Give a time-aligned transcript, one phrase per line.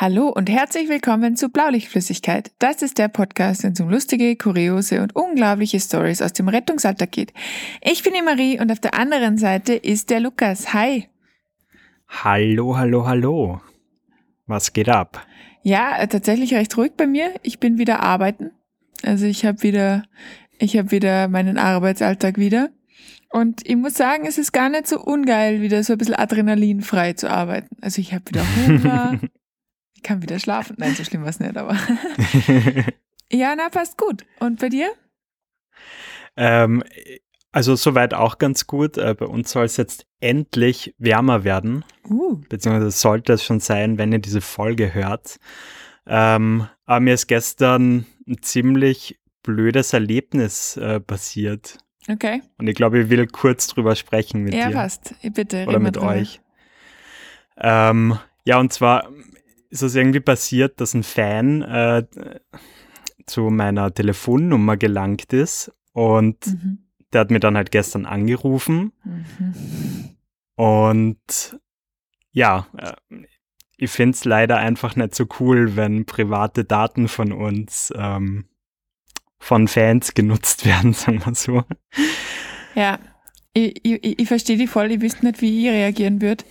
[0.00, 2.52] Hallo und herzlich willkommen zu Blaulichtflüssigkeit.
[2.60, 7.10] Das ist der Podcast, wenn es um lustige, kuriose und unglaubliche Stories aus dem Rettungsalltag
[7.10, 7.32] geht.
[7.82, 10.72] Ich bin die Marie und auf der anderen Seite ist der Lukas.
[10.72, 11.08] Hi.
[12.06, 13.60] Hallo, hallo, hallo.
[14.46, 15.26] Was geht ab?
[15.64, 17.32] Ja, tatsächlich recht ruhig bei mir.
[17.42, 18.52] Ich bin wieder arbeiten.
[19.02, 20.04] Also ich habe wieder,
[20.60, 22.70] ich habe wieder meinen Arbeitsalltag wieder.
[23.30, 27.14] Und ich muss sagen, es ist gar nicht so ungeil, wieder so ein bisschen adrenalinfrei
[27.14, 27.76] zu arbeiten.
[27.80, 29.18] Also ich habe wieder Hunger,
[30.08, 30.76] kann wieder schlafen.
[30.78, 31.76] Nein, so schlimm war es nicht, aber.
[33.30, 34.24] ja, na, passt gut.
[34.40, 34.90] Und bei dir?
[36.34, 36.82] Ähm,
[37.52, 38.96] also soweit auch ganz gut.
[38.96, 41.84] Äh, bei uns soll es jetzt endlich wärmer werden.
[42.08, 42.40] Uh.
[42.48, 45.38] Beziehungsweise sollte es schon sein, wenn ihr diese Folge hört.
[46.06, 51.78] Ähm, aber mir ist gestern ein ziemlich blödes Erlebnis äh, passiert.
[52.08, 52.40] Okay.
[52.56, 54.72] Und ich glaube, ich will kurz drüber sprechen mit ja, dir.
[54.72, 55.14] Ja, passt.
[55.34, 55.66] Bitte.
[55.66, 56.08] Oder mit drüber.
[56.08, 56.40] euch.
[57.58, 59.10] Ähm, ja, und zwar
[59.70, 62.04] ist es irgendwie passiert, dass ein Fan äh,
[63.26, 66.78] zu meiner Telefonnummer gelangt ist und mhm.
[67.12, 70.10] der hat mir dann halt gestern angerufen mhm.
[70.56, 71.58] und
[72.32, 72.92] ja, äh,
[73.76, 78.46] ich finde es leider einfach nicht so cool, wenn private Daten von uns ähm,
[79.38, 81.64] von Fans genutzt werden, sagen wir so.
[82.74, 82.98] Ja,
[83.54, 86.44] ich, ich, ich verstehe die voll, ich wüsste nicht, wie ich reagieren würde.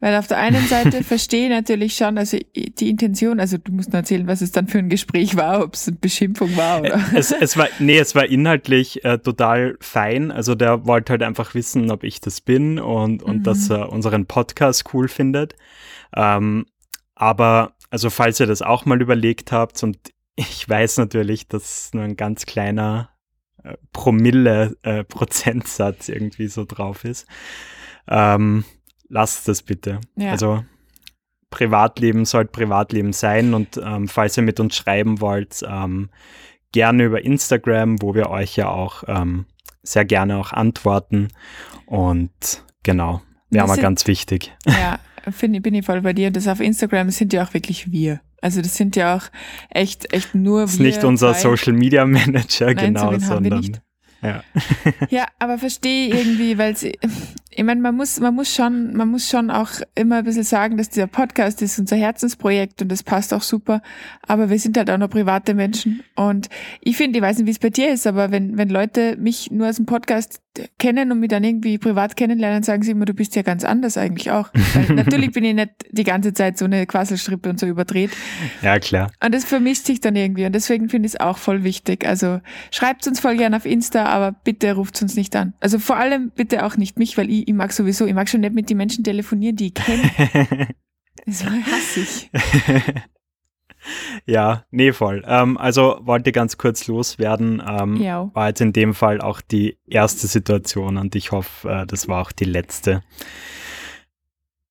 [0.00, 3.92] Weil auf der einen Seite verstehe ich natürlich schon, also die Intention, also du musst
[3.92, 6.98] nur erzählen, was es dann für ein Gespräch war, ob es eine Beschimpfung war oder.
[7.14, 10.32] Es, es war, nee, es war inhaltlich äh, total fein.
[10.32, 13.42] Also der wollte halt einfach wissen, ob ich das bin und, und mhm.
[13.42, 15.54] dass er unseren Podcast cool findet.
[16.16, 16.64] Ähm,
[17.14, 19.98] aber, also falls ihr das auch mal überlegt habt und
[20.34, 23.10] ich weiß natürlich, dass nur ein ganz kleiner
[23.62, 27.26] äh, Promille-Prozentsatz äh, irgendwie so drauf ist.
[28.08, 28.64] Ähm,
[29.10, 30.00] lasst das bitte.
[30.16, 30.30] Ja.
[30.30, 30.64] Also
[31.50, 36.08] Privatleben sollte Privatleben sein und ähm, falls ihr mit uns schreiben wollt, ähm,
[36.72, 39.46] gerne über Instagram, wo wir euch ja auch ähm,
[39.82, 41.28] sehr gerne auch antworten.
[41.86, 44.52] Und genau, wäre mal ganz wichtig.
[44.64, 45.00] Ja,
[45.30, 46.30] finde bin ich voll bei dir.
[46.30, 48.20] Das auf Instagram sind ja auch wirklich wir.
[48.40, 49.24] Also das sind ja auch
[49.70, 50.64] echt, echt nur wir.
[50.64, 51.34] Das ist nicht unser.
[51.34, 53.80] Social Media Manager, Nein, genau, so sondern.
[54.22, 54.44] Ja.
[55.08, 56.98] ja, aber verstehe irgendwie, weil sie,
[57.52, 60.76] ich meine, man muss, man muss schon, man muss schon auch immer ein bisschen sagen,
[60.76, 63.82] dass dieser Podcast ist unser Herzensprojekt und das passt auch super.
[64.26, 66.02] Aber wir sind halt auch noch private Menschen.
[66.14, 66.48] Und
[66.80, 69.50] ich finde, ich weiß nicht, wie es bei dir ist, aber wenn, wenn Leute mich
[69.50, 70.40] nur aus dem Podcast
[70.78, 73.96] kennen und mich dann irgendwie privat kennenlernen, sagen sie immer, du bist ja ganz anders
[73.96, 74.50] eigentlich auch.
[74.74, 78.10] Weil natürlich bin ich nicht die ganze Zeit so eine Quasselstrippe und so überdreht.
[78.62, 79.10] Ja, klar.
[79.24, 80.44] Und das vermischt sich dann irgendwie.
[80.44, 82.06] Und deswegen finde ich es auch voll wichtig.
[82.06, 82.40] Also
[82.70, 85.54] schreibt uns voll gerne auf Insta, aber bitte ruft uns nicht an.
[85.60, 88.40] Also vor allem bitte auch nicht mich, weil ich, ich mag sowieso, ich mag schon
[88.40, 90.10] nicht mit den Menschen telefonieren, die ich kenne.
[91.26, 92.30] das war hassig.
[94.26, 95.22] Ja, nee, voll.
[95.26, 97.62] Ähm, also wollte ganz kurz loswerden.
[97.66, 98.30] Ähm, ja.
[98.34, 102.22] War jetzt in dem Fall auch die erste Situation und ich hoffe, äh, das war
[102.22, 103.02] auch die letzte.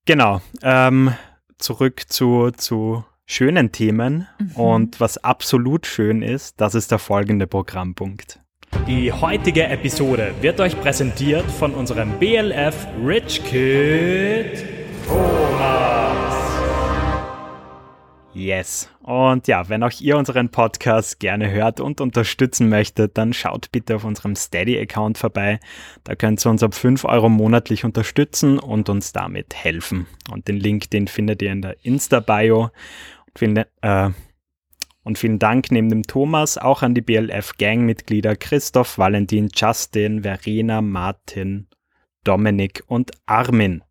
[0.06, 0.42] Genau.
[0.62, 1.14] Ähm,
[1.58, 4.28] zurück zu, zu schönen Themen.
[4.40, 4.52] Mhm.
[4.56, 8.40] Und was absolut schön ist, das ist der folgende Programmpunkt.
[8.88, 14.66] Die heutige Episode wird euch präsentiert von unserem BLF Rich Kid
[15.08, 16.00] Thomas.
[18.34, 18.90] Yes.
[19.02, 23.96] Und ja, wenn auch ihr unseren Podcast gerne hört und unterstützen möchtet, dann schaut bitte
[23.96, 25.60] auf unserem Steady-Account vorbei.
[26.04, 30.08] Da könnt ihr uns ab 5 Euro monatlich unterstützen und uns damit helfen.
[30.32, 32.70] Und den Link, den findet ihr in der Insta-Bio.
[33.82, 34.10] Äh,
[35.10, 41.68] und vielen Dank neben dem Thomas auch an die BLF-Gang-Mitglieder Christoph, Valentin, Justin, Verena, Martin,
[42.24, 43.84] Dominik und Armin.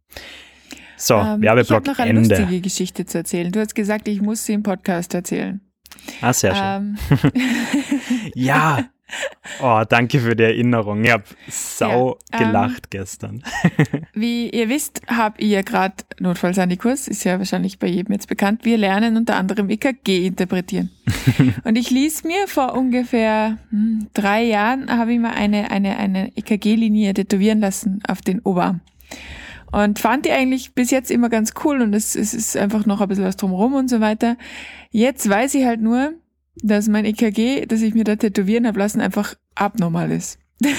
[0.97, 2.37] So, ähm, Werbeblock Ich habe noch eine Ende.
[2.37, 3.51] lustige Geschichte zu erzählen.
[3.51, 5.61] Du hast gesagt, ich muss sie im Podcast erzählen.
[6.21, 6.99] Ah, sehr schön.
[7.11, 7.33] Ähm.
[8.35, 8.89] ja.
[9.63, 11.03] Oh, danke für die Erinnerung.
[11.03, 13.43] Ich habe sau ja, gelacht ähm, gestern.
[14.13, 18.65] wie ihr wisst, habe ich ja gerade Notfallsandikurs, ist ja wahrscheinlich bei jedem jetzt bekannt.
[18.65, 20.91] Wir lernen unter anderem EKG interpretieren.
[21.65, 26.37] Und ich ließ mir vor ungefähr hm, drei Jahren, habe ich mal eine, eine, eine
[26.37, 28.81] EKG-Linie tätowieren lassen auf den Oberarm.
[29.71, 33.01] Und fand die eigentlich bis jetzt immer ganz cool und es, es ist einfach noch
[33.01, 34.37] ein bisschen was drumherum und so weiter.
[34.91, 36.15] Jetzt weiß ich halt nur,
[36.63, 40.39] dass mein EKG, das ich mir da tätowieren habe lassen, einfach abnormal ist.
[40.61, 40.71] ich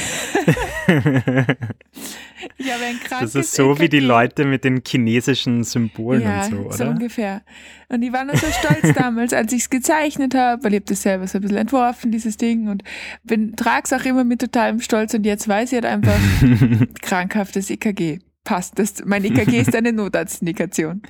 [0.89, 3.81] habe ein krankes Das ist so EKG.
[3.81, 6.75] wie die Leute mit den chinesischen Symbolen ja, und so, oder?
[6.75, 7.43] so ungefähr.
[7.87, 10.89] Und die waren nur so stolz damals, als ich es gezeichnet habe, weil ich habe
[10.89, 12.83] das selber so ein bisschen entworfen, dieses Ding, und
[13.23, 16.19] bin trag's auch immer mit totalem Stolz und jetzt weiß ich halt einfach
[17.01, 18.77] krankhaftes EKG passt.
[18.79, 21.03] Das, mein EKG ist eine Notarztindikation.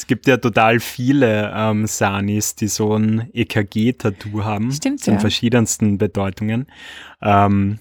[0.00, 4.72] Es gibt ja total viele ähm, Sanis, die so ein EKG-Tattoo haben.
[4.72, 5.20] Stimmt, In ja.
[5.20, 6.68] verschiedensten Bedeutungen.
[7.20, 7.80] Ähm,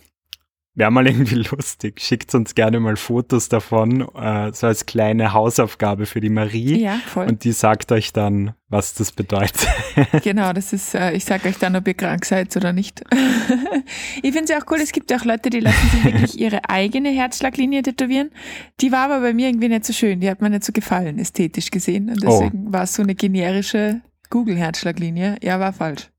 [0.80, 2.00] Wäre mal irgendwie lustig.
[2.00, 6.82] Schickt uns gerne mal Fotos davon, äh, so als kleine Hausaufgabe für die Marie.
[6.82, 7.28] Ja, voll.
[7.28, 9.68] Und die sagt euch dann, was das bedeutet.
[10.24, 13.04] Genau, das ist, äh, ich sage euch dann, ob ihr krank seid oder nicht.
[14.22, 16.40] ich finde es ja auch cool, es gibt ja auch Leute, die lassen sich wirklich
[16.40, 18.32] ihre eigene Herzschlaglinie tätowieren.
[18.80, 21.20] Die war aber bei mir irgendwie nicht so schön, die hat mir nicht so gefallen,
[21.20, 22.10] ästhetisch gesehen.
[22.10, 25.36] Und deswegen war es so eine generische Google-Herzschlaglinie.
[25.42, 26.10] Ja, war falsch.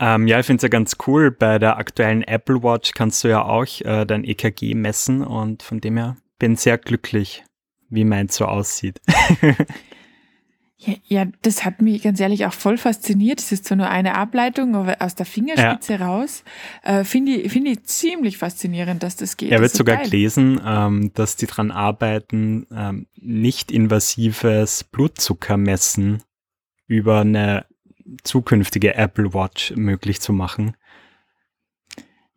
[0.00, 1.30] Ähm, ja, ich finde es ja ganz cool.
[1.30, 5.80] Bei der aktuellen Apple Watch kannst du ja auch äh, dein EKG messen und von
[5.80, 7.44] dem her bin sehr glücklich,
[7.90, 9.00] wie meins so aussieht.
[10.86, 13.38] Ja, ja, das hat mich ganz ehrlich auch voll fasziniert.
[13.38, 16.44] Das ist so nur eine Ableitung aber aus der Fingerspitze raus.
[16.82, 19.50] Äh, Finde ich, finde ich ziemlich faszinierend, dass das geht.
[19.50, 20.04] Er Das wird sogar geil.
[20.06, 26.22] gelesen, ähm, dass die dran arbeiten, ähm, nicht invasives Blutzuckermessen
[26.86, 27.64] über eine
[28.22, 30.76] zukünftige Apple Watch möglich zu machen.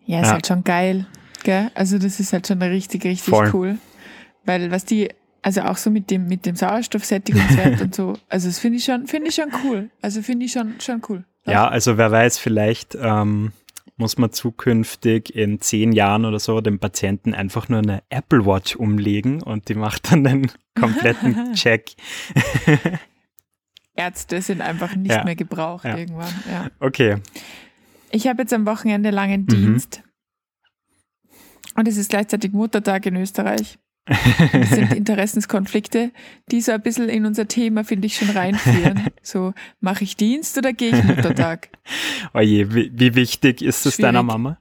[0.06, 0.34] Ja, ist Ja.
[0.34, 1.06] halt schon geil.
[1.44, 1.70] Gell?
[1.76, 3.52] Also das ist halt schon richtig, richtig Voll.
[3.54, 3.78] cool.
[4.46, 5.10] Weil was die,
[5.42, 9.08] also auch so mit dem, mit dem Sauerstoffsättigungswert und so, also das finde ich schon,
[9.08, 9.90] finde ich schon cool.
[10.02, 11.26] Also finde ich schon, schon cool.
[11.46, 13.52] Ja, also wer weiß, vielleicht ähm,
[13.96, 18.76] muss man zukünftig in zehn Jahren oder so dem Patienten einfach nur eine Apple Watch
[18.76, 21.92] umlegen und die macht dann den kompletten Check.
[23.98, 25.24] Ärzte sind einfach nicht Ja.
[25.24, 25.98] mehr gebraucht Ja.
[25.98, 26.34] irgendwann.
[26.50, 26.70] Ja.
[26.80, 27.18] Okay.
[28.12, 29.48] Ich habe jetzt am Wochenende langen Mhm.
[29.48, 30.04] Dienst.
[31.76, 33.78] Und es ist gleichzeitig Muttertag in Österreich.
[34.06, 36.12] Das sind Interessenskonflikte,
[36.50, 39.08] die so ein bisschen in unser Thema, finde ich, schon reinführen.
[39.22, 41.68] So, mache ich Dienst oder gehe ich Muttertag?
[42.34, 44.24] Oje, wie, wie wichtig ist es deiner.
[44.24, 44.58] Mama?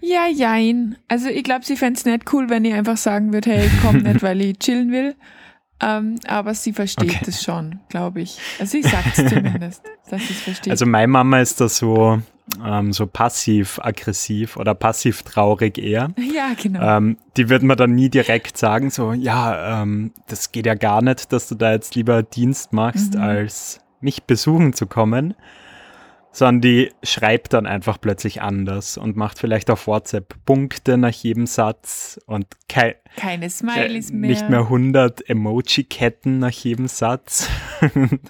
[0.00, 0.96] Ja, jein.
[1.08, 3.98] Also ich glaube, sie fänd's nicht cool, wenn ich einfach sagen würde, hey, ich komm
[3.98, 5.14] nicht, weil ich chillen will.
[5.80, 7.24] Ähm, aber sie versteht Okay.
[7.28, 8.38] es schon, glaube ich.
[8.58, 10.70] Also sie sagt es zumindest, dass sie es versteht.
[10.72, 12.20] Also meine Mama ist da so,
[12.64, 16.10] ähm, so passiv-aggressiv oder passiv-traurig eher.
[16.34, 16.80] ja, genau.
[16.96, 21.02] Ähm, die wird mir dann nie direkt sagen, so, ja, ähm, das geht ja gar
[21.02, 23.20] nicht, dass du da jetzt lieber Dienst machst, Mhm.
[23.20, 25.34] als mich besuchen zu kommen.
[26.30, 31.46] Sondern die schreibt dann einfach plötzlich anders und macht vielleicht auf WhatsApp Punkte nach jedem
[31.46, 34.30] Satz und kei Keine äh, Smileys mehr.
[34.30, 37.48] nicht mehr 100 Emoji-Ketten nach jedem Satz.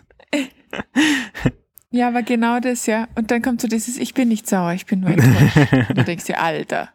[1.91, 3.09] Ja, aber genau das, ja.
[3.15, 5.73] Und dann kommt so dieses, ich bin nicht sauer, ich bin nur enttäuscht.
[5.89, 6.91] Und du denkst dir, Alter,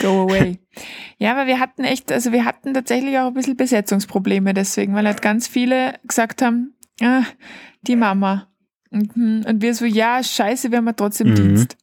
[0.00, 0.58] go away.
[1.18, 5.06] Ja, aber wir hatten echt, also wir hatten tatsächlich auch ein bisschen Besetzungsprobleme deswegen, weil
[5.06, 7.22] halt ganz viele gesagt haben, ah,
[7.82, 8.48] die Mama.
[8.96, 9.44] Mhm.
[9.46, 11.34] Und wir so, ja, scheiße, wir haben ja trotzdem Mhm.
[11.34, 11.76] Dienst.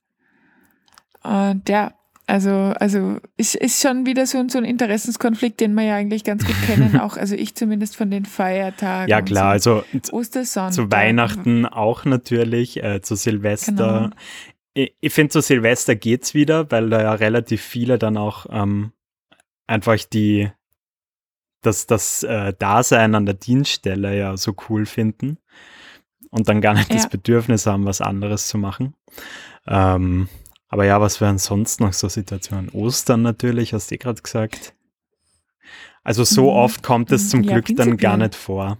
[1.24, 1.94] Und ja,
[2.25, 6.45] also, also ist, ist schon wieder so, so ein Interessenskonflikt, den wir ja eigentlich ganz
[6.45, 9.10] gut kennen, auch, also ich zumindest von den Feiertagen.
[9.10, 9.83] ja klar, so.
[9.94, 10.74] also Ostersonntag.
[10.74, 14.12] zu Weihnachten auch natürlich, äh, zu Silvester.
[14.12, 14.16] Genau.
[14.74, 18.94] Ich, ich finde, zu Silvester geht's wieder, weil da ja relativ viele dann auch ähm,
[19.68, 20.49] einfach die
[21.61, 25.37] das, das äh, Dasein an der Dienststelle ja so cool finden
[26.33, 27.09] und dann gar nicht das Ja.
[27.09, 28.95] Bedürfnis haben, was anderes zu machen.
[29.68, 30.28] Ähm,
[30.68, 32.69] aber ja, was wären sonst noch so Situationen?
[32.69, 34.73] Ostern natürlich, hast du eh gerade gesagt.
[36.04, 36.57] Also so Mhm.
[36.57, 38.80] oft kommt es zum Ja, Glück dann gar nicht vor.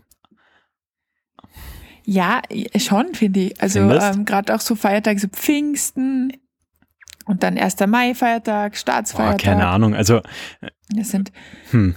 [2.06, 2.42] Ja,
[2.78, 3.62] schon, finde ich.
[3.62, 6.34] Also ähm, gerade auch so Feiertage, so Pfingsten
[7.26, 7.88] und dann 1.
[7.88, 9.40] Mai-Feiertag, Staatsfeiertag.
[9.40, 9.96] keine Ahnung.
[9.96, 10.22] Also
[10.90, 11.32] Das sind,
[11.72, 11.96] Hm,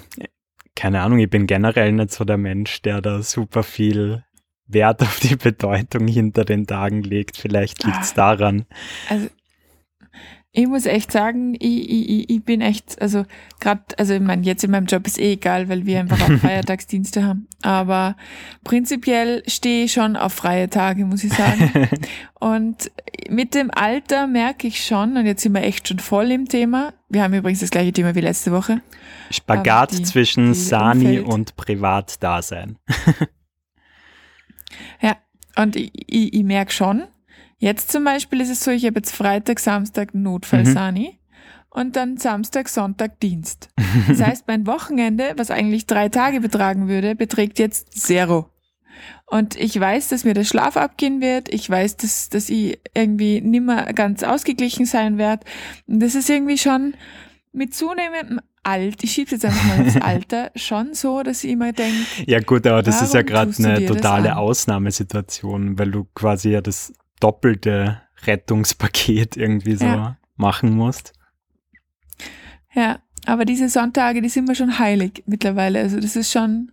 [0.76, 4.22] keine Ahnung, ich bin generell nicht so der Mensch, der da super viel
[4.68, 7.36] Wert auf die Bedeutung hinter den Tagen legt.
[7.36, 8.36] Vielleicht liegt es Ah.
[8.36, 8.66] daran.
[9.08, 9.28] also
[10.58, 13.24] ich muss echt sagen, ich, ich, ich- ich bin echt, also
[13.60, 16.38] gerade, also ich meine, jetzt in meinem Job ist eh egal, weil wir einfach auch
[16.40, 17.46] Feiertagsdienste haben.
[17.60, 18.16] Aber
[18.64, 21.88] prinzipiell stehe ich schon auf freie Tage, muss ich sagen.
[22.40, 22.90] Und
[23.28, 26.94] mit dem Alter merke ich schon, und jetzt sind wir echt schon voll im Thema.
[27.10, 28.80] Wir haben übrigens das gleiche Thema wie letzte Woche.
[29.30, 32.78] Spagat die- zwischen die Sani Umfeld- und Privatdasein.
[35.58, 37.04] Und ich, ich, ich merke schon,
[37.58, 41.18] jetzt zum Beispiel ist es so, ich habe jetzt Freitag, Samstag Notfall-Sani
[41.70, 43.68] und dann Samstag, Sonntag Dienst.
[44.08, 48.50] Das heißt, mein Wochenende, was eigentlich drei Tage betragen würde, beträgt jetzt Zero.
[49.26, 51.52] Und ich weiß, dass mir der Schlaf abgehen wird.
[51.52, 55.44] Ich weiß, dass, dass ich irgendwie nimmer ganz ausgeglichen sein werde.
[55.86, 56.94] Und das ist irgendwie schon
[57.52, 61.72] mit zunehmendem Alt, ich schiebe jetzt einfach mal aufs Alter, schon so, dass ich immer
[61.72, 64.36] denke, Ja gut, aber das ist ja gerade eine totale?
[64.36, 70.16] Ausnahmesituation, weil du quasi ja das doppelte Rettungspaket irgendwie so Ja.
[70.36, 71.12] machen musst.
[72.74, 75.80] Ja, aber diese Sonntage, die sind mir schon heilig mittlerweile.
[75.80, 76.72] Also das ist schon,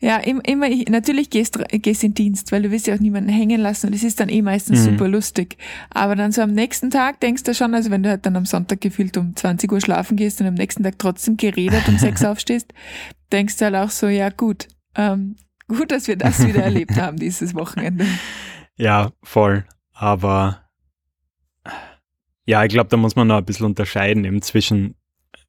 [0.00, 3.88] ja, immer, natürlich gehst, gehst in Dienst, weil du willst ja auch niemanden hängen lassen
[3.88, 4.92] und es ist dann eh meistens mhm.
[4.92, 5.56] super lustig.
[5.90, 8.46] Aber dann so am nächsten Tag denkst du schon, also wenn du halt dann am
[8.46, 12.24] Sonntag gefühlt um 20 Uhr schlafen gehst und am nächsten Tag trotzdem geredet um sechs
[12.24, 12.72] aufstehst,
[13.32, 15.34] denkst du halt auch so, ja gut, ähm,
[15.66, 18.06] gut, dass wir das wieder erlebt haben dieses Wochenende.
[18.80, 19.64] Ja, voll.
[19.92, 20.62] Aber
[22.46, 24.94] ja, ich glaube, da muss man noch ein bisschen unterscheiden eben zwischen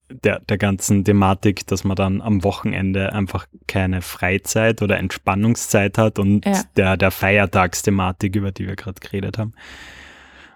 [0.10, 6.20] der, der ganzen Thematik, dass man dann am Wochenende einfach keine Freizeit oder Entspannungszeit hat
[6.20, 6.64] und ja.
[6.76, 9.54] der, der Feiertagsthematik, über die wir gerade geredet haben.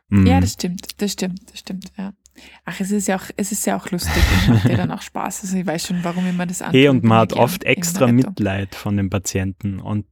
[0.10, 0.28] Mhm.
[0.28, 2.14] Ja, das stimmt, das stimmt, das stimmt, ja.
[2.66, 5.02] Ach, es ist ja auch, es ist ja auch lustig und macht ja dann auch
[5.02, 5.44] Spaß.
[5.44, 6.80] Also ich weiß schon, warum immer das antut.
[6.80, 10.06] Hey, und man hat oft extra Mitleid von den Patienten und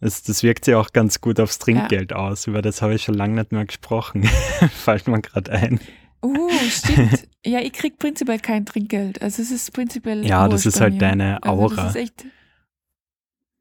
[0.00, 2.18] es, das wirkt sich auch ganz gut aufs Trinkgeld ja.
[2.18, 2.46] aus.
[2.46, 4.24] Über das habe ich schon lange nicht mehr gesprochen.
[4.70, 5.80] Fällt mir gerade ein.
[6.22, 7.28] Uh, stimmt.
[7.46, 9.22] ja, ich krieg prinzipiell kein Trinkgeld.
[9.22, 10.26] Also es ist prinzipiell.
[10.26, 11.64] Ja, das ist halt deine Aura.
[11.64, 12.26] Also das ist echt.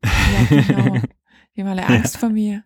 [0.04, 1.02] Ja, genau.
[1.56, 2.64] Die haben alle Angst vor mir.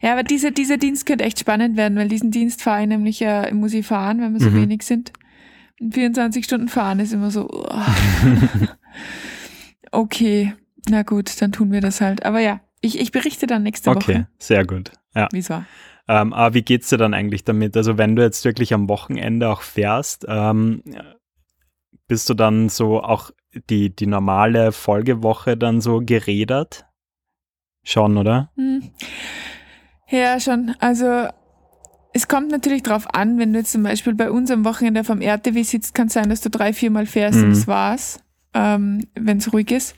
[0.00, 3.20] Ja, aber dieser, dieser Dienst könnte echt spannend werden, weil diesen Dienst fahre ich nämlich
[3.20, 4.62] ja, äh, muss ich fahren, wenn wir so mhm.
[4.62, 5.12] wenig sind.
[5.80, 7.48] Und 24 Stunden fahren ist immer so.
[7.50, 7.70] Oh.
[9.92, 10.54] okay,
[10.88, 12.24] na gut, dann tun wir das halt.
[12.24, 14.12] Aber ja, ich, ich berichte dann nächste okay, Woche.
[14.12, 14.90] Okay, sehr gut.
[15.14, 15.28] Ja.
[15.32, 15.66] Wie es war.
[16.08, 17.76] Ähm, aber wie geht es dir dann eigentlich damit?
[17.76, 20.82] Also wenn du jetzt wirklich am Wochenende auch fährst, ähm,
[22.08, 23.30] bist du dann so auch
[23.70, 26.86] die, die normale Folgewoche dann so gerädert?
[27.84, 28.50] Schon, oder?
[28.56, 28.90] Hm.
[30.08, 30.74] Ja, schon.
[30.78, 31.28] Also
[32.12, 35.20] es kommt natürlich drauf an, wenn du jetzt zum Beispiel bei uns am Wochenende vom
[35.20, 37.44] RTW sitzt, kann es sein, dass du drei, viermal fährst mhm.
[37.44, 38.21] und das war's,
[38.54, 39.94] ähm, wenn es ruhig ist.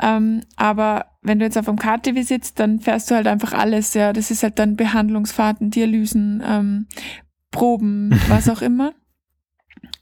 [0.00, 3.94] Ähm, aber wenn du jetzt auf dem KTW sitzt, dann fährst du halt einfach alles,
[3.94, 4.12] ja.
[4.12, 6.86] Das ist halt dann Behandlungsfahrten, Dialysen, ähm,
[7.50, 8.94] Proben, was auch immer.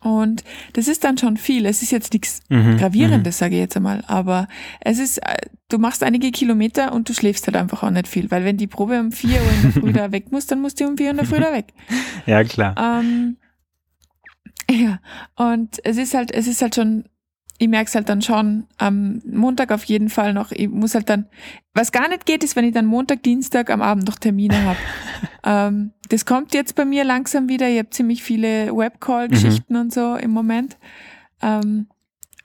[0.01, 1.67] Und das ist dann schon viel.
[1.67, 3.39] Es ist jetzt nichts mhm, Gravierendes, mhm.
[3.39, 4.05] sage ich jetzt einmal.
[4.07, 4.47] Aber
[4.81, 5.37] es ist, äh,
[5.69, 8.31] du machst einige Kilometer und du schläfst halt einfach auch nicht viel.
[8.31, 10.81] Weil wenn die Probe um vier Uhr in der Früh da weg muss, dann musst
[10.81, 11.73] du um vier Uhr in der Früh da weg.
[12.27, 12.75] Ja, klar.
[12.79, 13.39] Ähm,
[14.71, 15.01] ja,
[15.35, 17.05] und es ist halt, es ist halt schon
[17.59, 20.53] ich merke es halt dann schon am Montag auf jeden Fall noch.
[20.53, 21.27] Ich muss halt dann,
[21.75, 24.79] was gar nicht geht, ist, wenn ich dann Montag, Dienstag am Abend noch Termine habe.
[25.45, 27.69] ähm, das kommt jetzt bei mir langsam wieder.
[27.69, 29.81] Ich habe ziemlich viele Webcall-Geschichten mhm.
[29.81, 30.79] und so im Moment.
[31.43, 31.89] Ähm,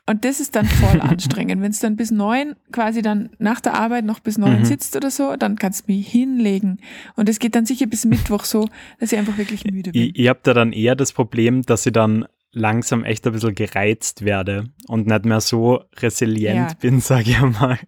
[0.05, 1.61] und das ist dann voll anstrengend.
[1.61, 4.65] Wenn es dann bis neun, quasi dann nach der Arbeit noch bis neun mhm.
[4.65, 6.79] sitzt oder so, dann kannst du mich hinlegen.
[7.15, 8.67] Und es geht dann sicher bis Mittwoch so,
[8.99, 10.01] dass ich einfach wirklich müde bin.
[10.01, 13.55] Ihr, ihr habt da dann eher das Problem, dass ich dann langsam echt ein bisschen
[13.55, 16.77] gereizt werde und nicht mehr so resilient ja.
[16.79, 17.79] bin, sage ich mal,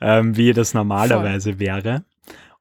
[0.00, 1.60] ähm, wie das normalerweise Voll.
[1.60, 2.04] wäre.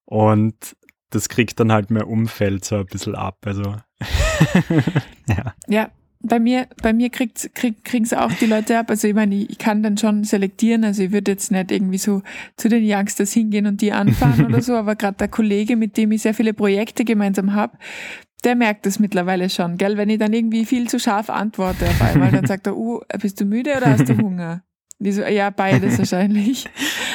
[0.06, 0.76] Und
[1.10, 3.38] das kriegt dann halt mein Umfeld so ein bisschen ab.
[3.46, 3.64] Also
[5.28, 5.54] ja.
[5.68, 5.92] Ja,
[6.24, 8.90] bei mir, bei mir kriegt, krieg, kriegen es auch die Leute ab.
[8.90, 10.84] Also ich meine, ich, ich, kann dann schon selektieren.
[10.84, 12.22] Also ich würde jetzt nicht irgendwie so
[12.56, 16.12] zu den Youngsters hingehen und die anfahren oder so, aber gerade der Kollege, mit dem
[16.12, 17.78] ich sehr viele Projekte gemeinsam habe,
[18.44, 19.98] der merkt es mittlerweile schon, gell?
[19.98, 23.40] Wenn ich dann irgendwie viel zu scharf antworte auf einmal, dann sagt er, uh, bist
[23.40, 24.64] du müde oder hast du Hunger?
[25.00, 26.70] Die so, ja, beides wahrscheinlich.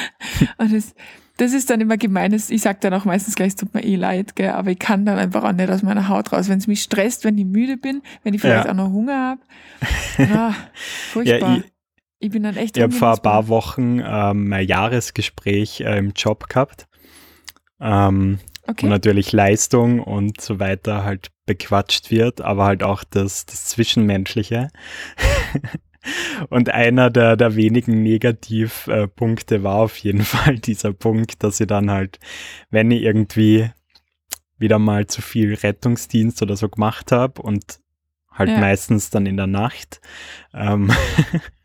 [0.57, 0.93] Und das,
[1.37, 2.49] das ist dann immer gemeines.
[2.49, 4.49] Ich sag dann auch meistens gleich, es tut mir eh leid, gell?
[4.49, 6.49] aber ich kann dann einfach auch nicht aus meiner Haut raus.
[6.49, 8.71] Wenn es mich stresst, wenn ich müde bin, wenn ich vielleicht ja.
[8.71, 9.41] auch noch Hunger habe.
[10.35, 10.53] Ah,
[11.11, 11.55] furchtbar.
[11.55, 11.63] Ja, ich,
[12.19, 16.11] ich, bin dann echt Ich habe vor ein paar Wochen ähm, ein Jahresgespräch äh, im
[16.11, 16.89] Job gehabt.
[17.79, 18.85] Ähm, Okay.
[18.85, 24.67] Und natürlich Leistung und so weiter halt bequatscht wird, aber halt auch das, das Zwischenmenschliche.
[26.49, 31.89] und einer der, der wenigen Negativpunkte war auf jeden Fall dieser Punkt, dass ich dann
[31.89, 32.19] halt,
[32.69, 33.71] wenn ich irgendwie
[34.59, 37.79] wieder mal zu viel Rettungsdienst oder so gemacht habe und
[38.31, 38.59] halt ja.
[38.59, 39.99] meistens dann in der Nacht,
[40.53, 40.91] ähm,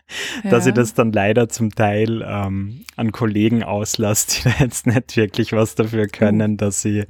[0.44, 5.16] dass ich das dann leider zum Teil ähm, an Kollegen auslasse, die da jetzt nicht
[5.16, 7.04] wirklich was dafür können, dass sie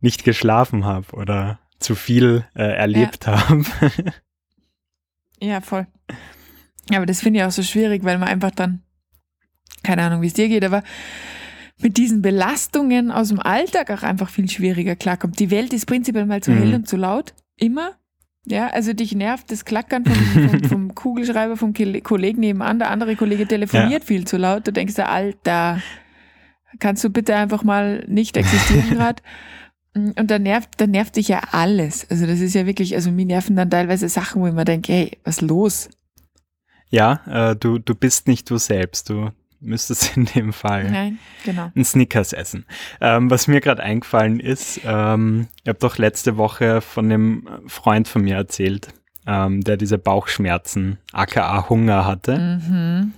[0.00, 3.48] nicht geschlafen habe oder zu viel äh, erlebt ja.
[3.48, 3.64] habe.
[5.40, 5.86] ja, voll.
[6.92, 8.82] Aber das finde ich auch so schwierig, weil man einfach dann,
[9.82, 10.82] keine Ahnung, wie es dir geht, aber
[11.78, 15.38] mit diesen Belastungen aus dem Alltag auch einfach viel schwieriger klarkommt.
[15.38, 16.58] Die Welt ist prinzipiell mal zu mhm.
[16.58, 17.99] hell und zu laut, immer.
[18.46, 22.78] Ja, also dich nervt das Klackern vom, vom, vom Kugelschreiber vom Kollegen nebenan.
[22.78, 24.06] Der andere Kollege telefoniert ja.
[24.06, 24.66] viel zu laut.
[24.66, 25.80] Du denkst, Alter,
[26.78, 29.22] kannst du bitte einfach mal nicht existieren gerade?
[29.94, 32.08] Und dann nervt, dann nervt dich ja alles.
[32.08, 34.92] Also das ist ja wirklich, also mir nerven dann teilweise Sachen, wo ich mir denke,
[34.92, 35.90] hey, was los?
[36.90, 39.10] Ja, äh, du, du bist nicht du selbst.
[39.10, 39.30] Du,
[39.60, 41.70] müsste es in dem Fall Nein, genau.
[41.74, 42.66] ein Snickers essen.
[43.00, 48.08] Ähm, was mir gerade eingefallen ist, ähm, ich habe doch letzte Woche von einem Freund
[48.08, 48.88] von mir erzählt,
[49.26, 52.38] ähm, der diese Bauchschmerzen, aka Hunger hatte.
[52.38, 53.12] Mhm.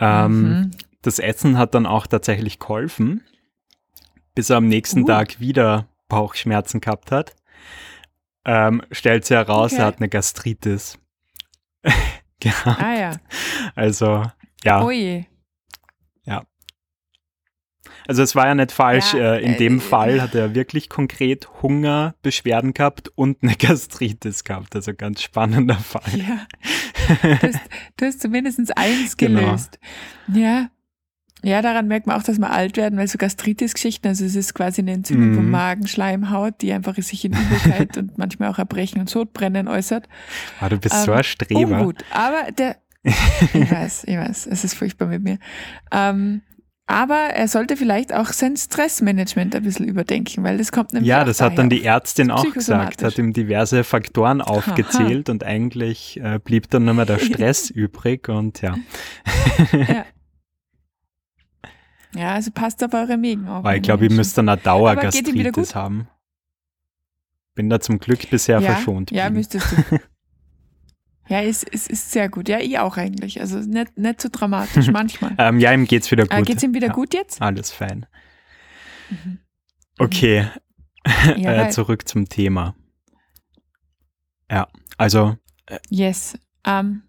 [0.00, 0.70] Ähm, Mhm.
[1.02, 3.22] Das Essen hat dann auch tatsächlich geholfen,
[4.36, 5.06] bis er am nächsten Uh.
[5.06, 7.34] Tag wieder Bauchschmerzen gehabt hat.
[8.44, 9.80] Ähm, stellt sich heraus, Okay.
[9.82, 10.98] er hat eine Gastritis.
[12.40, 12.80] gehabt.
[12.82, 13.10] Ah ja.
[13.74, 14.22] Also,
[14.64, 14.88] ja.
[14.90, 15.24] Je.
[18.06, 19.14] Also es war ja nicht falsch.
[19.14, 23.54] Ja, äh, in äh, dem äh, Fall hat er wirklich konkret Hungerbeschwerden gehabt und eine
[23.58, 24.74] Gastritis gehabt.
[24.76, 26.02] Also ganz spannender Fall.
[26.16, 26.46] Ja.
[27.96, 29.40] Du hast, zumindest eins Genau.
[29.40, 29.78] gelöst.
[30.32, 30.68] Ja.
[31.44, 34.54] Ja, daran merkt man auch, dass wir alt werden, weil so Gastritis-Geschichten, also es ist
[34.54, 35.34] quasi eine Entzündung Mhm.
[35.34, 40.08] vom Magenschleimhaut, die einfach sich in Übelkeit und manchmal auch Erbrechen und Sodbrennen äußert.
[40.60, 41.78] Ah, du bist so Ähm, ein Streber.
[41.80, 42.04] Ungut.
[42.12, 45.38] Aber der, ich weiß, ich weiß, es ist furchtbar mit mir.
[45.90, 46.42] Ähm,
[46.92, 51.24] aber er sollte vielleicht auch sein Stressmanagement ein bisschen überdenken, weil das kommt nämlich Ja,
[51.24, 51.80] das hat dann daher.
[51.80, 56.92] die Ärztin auch gesagt, hat ihm diverse Faktoren aufgezählt und eigentlich äh, blieb dann nur
[56.94, 58.76] mehr der Stress übrig und ja,
[59.72, 60.04] Ja.
[62.14, 63.64] ja, also passt auf eure Mägen auf.
[63.64, 66.08] weil ich glaube, ihr müsst dann eine Dauergastritis haben.
[67.54, 69.10] Bin da zum Glück bisher ja, verschont.
[69.10, 69.36] Ja, blieben.
[69.36, 69.98] müsstest du.
[71.28, 72.48] ja, es, es ist sehr gut.
[72.48, 73.40] Ja, ich auch eigentlich.
[73.40, 75.34] Also nicht, nicht so dramatisch, manchmal.
[75.38, 76.32] ähm, ja, ihm geht's wieder gut.
[76.38, 77.40] Äh, geht's ihm wieder ja, gut jetzt?
[77.40, 78.06] Alles fein.
[79.10, 79.38] Mhm.
[79.98, 80.48] Okay,
[81.36, 82.74] Ja, äh, weil- zurück zum Thema.
[84.50, 85.36] Ja, also
[85.88, 86.38] Yes.
[86.66, 87.02] Ähm,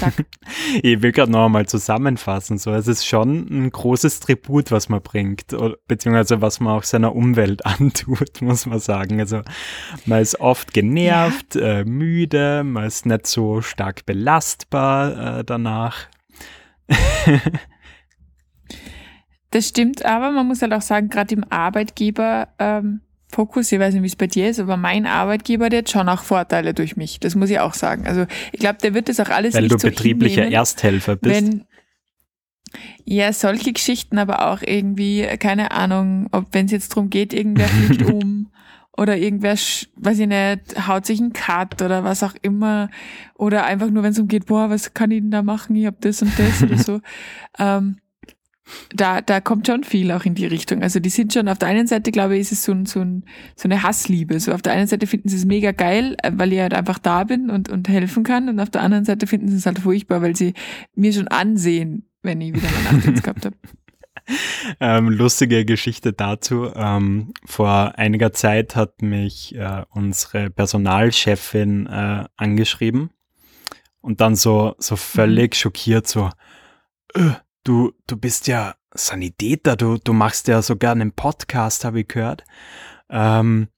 [0.00, 0.14] sag.
[0.82, 2.58] ich will gerade noch einmal zusammenfassen.
[2.58, 5.54] So, es ist schon ein großes Tribut, was man bringt,
[5.86, 9.20] beziehungsweise was man auch seiner Umwelt antut, muss man sagen.
[9.20, 9.42] Also
[10.06, 16.08] man ist oft genervt, äh, müde, man ist nicht so stark belastbar äh, danach.
[19.50, 23.94] Das stimmt, aber man muss halt auch sagen, gerade im Arbeitgeber ähm, Fokus, ich weiß
[23.94, 26.96] nicht, wie es bei dir ist, aber mein Arbeitgeber, der hat schon auch Vorteile durch
[26.96, 27.20] mich.
[27.20, 28.06] Das muss ich auch sagen.
[28.06, 31.16] Also ich glaube, der wird das auch alles Weil nicht du so betrieblicher hinnehmen, Ersthelfer
[31.16, 31.34] bist.
[31.34, 31.64] wenn
[33.04, 37.68] ja, solche Geschichten, aber auch irgendwie, keine Ahnung, ob wenn es jetzt drum geht, irgendwer
[37.68, 38.50] fliegt um
[38.96, 42.90] oder irgendwer, weiß ich nicht, haut sich einen Cut oder was auch immer.
[43.34, 45.76] Oder einfach nur, wenn es umgeht, boah, was kann ich denn da machen?
[45.76, 47.00] Ich hab das und das oder so.
[47.60, 47.98] Ähm,
[48.94, 50.82] da, da kommt schon viel auch in die Richtung.
[50.82, 53.00] Also die sind schon, auf der einen Seite, glaube ich, ist es so, ein, so,
[53.00, 53.24] ein,
[53.56, 54.38] so eine Hassliebe.
[54.40, 56.98] So auf der einen Seite finden sie es mega geil, äh, weil ich halt einfach
[56.98, 58.48] da bin und, und helfen kann.
[58.48, 60.54] Und auf der anderen Seite finden sie es halt furchtbar, weil sie
[60.94, 63.56] mir schon ansehen, wenn ich wieder mal Nachtdienst gehabt habe.
[64.78, 66.70] Ähm, lustige Geschichte dazu.
[66.74, 73.08] Ähm, vor einiger Zeit hat mich äh, unsere Personalchefin äh, angeschrieben
[74.00, 76.30] und dann so, so völlig schockiert so,
[77.14, 77.30] äh,
[77.64, 82.44] du, du bist ja Sanitäter, du, du machst ja sogar einen Podcast, habe ich gehört.
[83.10, 83.68] Ähm,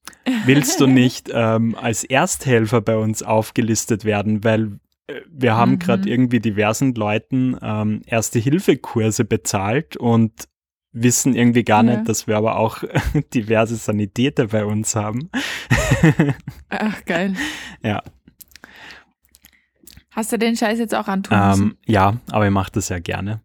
[0.45, 5.79] willst du nicht ähm, als Ersthelfer bei uns aufgelistet werden, weil äh, wir haben Mhm.
[5.79, 10.47] gerade irgendwie diversen Leuten ähm, Erste-Hilfe-Kurse bezahlt und
[10.93, 11.95] wissen irgendwie gar Ja.
[11.97, 12.83] nicht, dass wir aber auch
[13.33, 15.29] diverse Sanitäter bei uns haben.
[16.69, 17.35] Ach, geil.
[17.83, 18.01] Ja,
[20.13, 21.63] Hast du den Scheiß jetzt auch antun müssen?
[21.63, 23.41] ähm, ja, aber ich mache das ja gerne.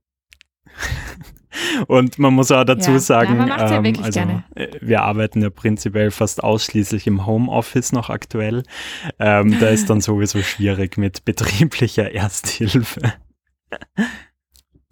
[1.86, 2.98] Und man muss auch dazu Ja.
[2.98, 4.44] sagen, Ja, macht's ja ähm, also gerne.
[4.54, 8.62] äh, wir arbeiten ja prinzipiell fast ausschließlich im Homeoffice noch aktuell.
[9.18, 13.14] Ähm, da ist dann sowieso schwierig mit betrieblicher Ersthilfe.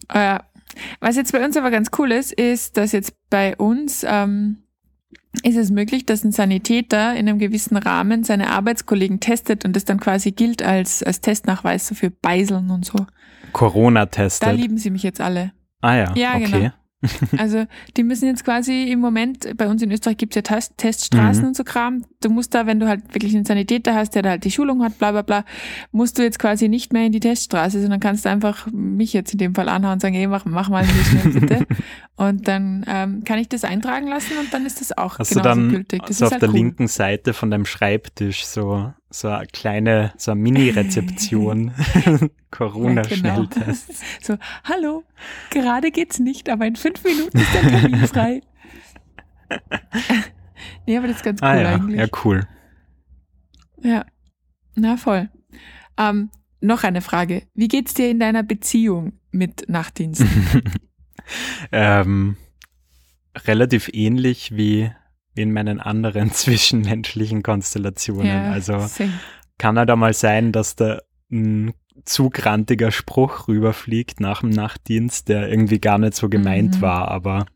[0.08, 0.38] Äh,
[1.00, 4.58] was jetzt bei uns aber ganz cool ist, ist, dass jetzt bei uns ähm,
[5.42, 9.84] ist es möglich, dass ein Sanitäter in einem gewissen Rahmen seine Arbeitskollegen testet und das
[9.84, 13.06] dann quasi gilt als, als Testnachweis so für Beiseln und so.
[13.52, 15.52] Corona Da lieben sie mich jetzt alle.
[15.84, 16.44] Ah ja, Ja, okay.
[16.50, 16.70] genau.
[17.36, 17.66] Also
[17.98, 21.48] die müssen jetzt quasi im Moment, bei uns in Österreich gibt's ja Test Teststraßen Mhm.
[21.48, 22.04] und so Kram.
[22.24, 24.82] Du musst da, wenn du halt wirklich einen Sanitäter hast, der da halt die Schulung
[24.82, 25.44] hat, bla bla bla,
[25.92, 29.32] musst du jetzt quasi nicht mehr in die Teststraße, sondern kannst du einfach mich jetzt
[29.32, 31.66] in dem Fall anhauen und sagen, ey, mach, mach mal hier schnell bitte.
[32.16, 35.40] und dann ähm, kann ich das eintragen lassen und dann ist das auch du genauso
[35.40, 36.02] dann gültig.
[36.06, 36.56] Das so ist auf halt der cool.
[36.56, 41.72] linken Seite von deinem Schreibtisch so, so eine kleine, so eine Mini-Rezeption,
[42.50, 43.88] Corona-Schnelltest.
[43.88, 43.98] Genau.
[44.22, 45.04] So, hallo,
[45.50, 48.40] gerade geht's nicht, aber in fünf Minuten ist der Termin frei.
[50.86, 51.98] nee, aber das ist ganz cool Ah ja, eigentlich.
[52.00, 52.46] ja, cool.
[53.82, 54.06] Ja,
[54.74, 55.28] na voll.
[55.98, 57.42] Ähm, noch eine Frage.
[57.54, 60.28] Wie geht's dir in deiner Beziehung mit Nachtdiensten?
[61.72, 62.36] ähm,
[63.46, 64.90] relativ ähnlich wie,
[65.34, 68.52] in meinen anderen zwischenmenschlichen Konstellationen.
[68.52, 69.12] also same.
[69.58, 71.00] kann halt einmal sein, dass da
[71.30, 71.74] ein
[72.04, 76.80] zu grantiger Spruch rüberfliegt nach dem Nachtdienst, der irgendwie gar nicht so gemeint Mhm.
[76.82, 77.46] war, aber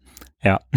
[0.42, 0.60] ja.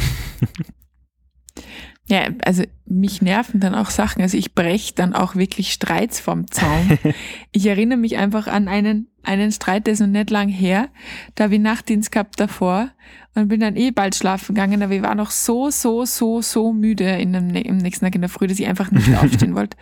[2.08, 4.22] Ja, also mich nerven dann auch Sachen.
[4.22, 6.98] Also ich breche dann auch wirklich Streits vom Zaun.
[7.52, 10.90] ich erinnere mich einfach an einen, einen Streit, der ist noch nicht lang her.
[11.36, 12.90] Da habe ich Nachtdienst gehabt davor
[13.34, 16.74] und bin dann eh bald schlafen gegangen, aber ich war noch so, so, so, so
[16.74, 19.78] müde in dem, im nächsten Tag in der Früh, dass ich einfach nicht aufstehen wollte.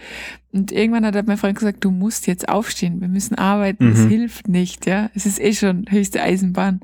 [0.52, 4.10] Und irgendwann hat mein Freund gesagt, du musst jetzt aufstehen, wir müssen arbeiten, es Mhm.
[4.10, 5.12] hilft nicht, ja.
[5.14, 6.80] Es ist eh schon höchste Eisenbahn.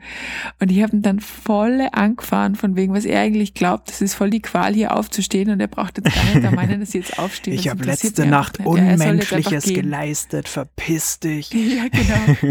[0.59, 4.13] Und ich habe ihn dann volle angefahren, von wegen, was er eigentlich glaubt, das ist
[4.13, 6.95] voll die Qual, hier aufzustehen und er braucht jetzt gar nicht da meinen, dass ich
[7.05, 7.55] jetzt aufstehe.
[7.55, 11.49] Ich habe letzte Nacht Unmenschliches geleistet, verpiss dich.
[11.53, 12.44] Ja, genau.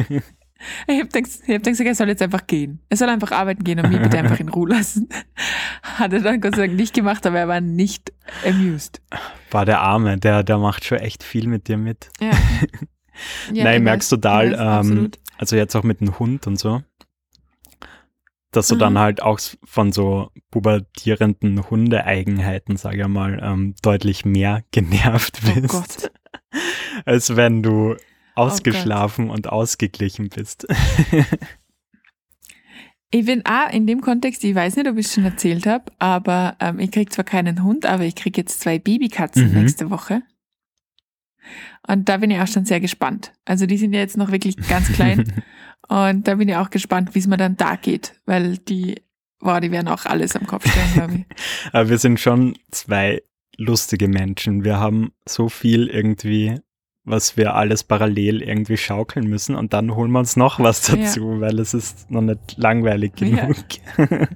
[0.87, 2.81] Ich habe ich hab gesagt, er soll jetzt einfach gehen.
[2.89, 5.09] Er soll einfach arbeiten gehen und mich bitte einfach in Ruhe lassen.
[5.83, 8.13] Hat er dann Gott sei Dank nicht gemacht, aber er war nicht
[8.47, 9.03] amused.
[9.51, 12.09] War der Arme, der, der macht schon echt viel mit dir mit.
[12.21, 12.31] Ja.
[13.53, 16.59] ja Nein, ich merkst weiß, total, weiß, ähm, also jetzt auch mit dem Hund und
[16.59, 16.83] so,
[18.51, 18.81] dass du Mhm.
[18.81, 25.61] dann halt auch von so pubertierenden Hundeeigenheiten, sage ich mal, ähm, deutlich mehr genervt Oh
[25.61, 26.13] bist, Gott.
[27.05, 27.97] als wenn du
[28.35, 30.67] Ausgeschlafen und ausgeglichen bist.
[33.11, 35.93] Ich bin auch in dem Kontext, ich weiß nicht, ob ich es schon erzählt habe,
[36.01, 39.61] aber ähm, ich krieg zwar keinen Hund, aber ich krieg jetzt zwei Babykatzen Mhm.
[39.61, 40.23] nächste Woche.
[41.87, 43.33] Und da bin ich auch schon sehr gespannt.
[43.45, 45.43] Also die sind ja jetzt noch wirklich ganz klein.
[45.89, 49.03] Und da bin ich auch gespannt, wie es mir dann da geht, weil die,
[49.39, 51.27] boah, die werden auch alles am Kopf stellen, glaube ich.
[51.73, 53.23] Aber wir sind schon zwei
[53.59, 54.65] lustige Menschen.
[54.65, 56.59] Wir haben so viel irgendwie,
[57.05, 60.97] was wir alles parallel irgendwie schaukeln müssen und dann holen wir uns noch was Ja.
[60.97, 63.27] dazu, weil es ist noch nicht langweilig Ja.
[63.47, 63.57] genug.